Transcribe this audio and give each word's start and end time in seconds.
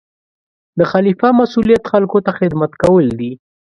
د 0.77 0.81
خلیفه 0.91 1.27
مسؤلیت 1.41 1.83
خلکو 1.91 2.17
ته 2.25 2.31
خدمت 2.39 2.71
کول 2.83 3.05
دي. 3.19 3.31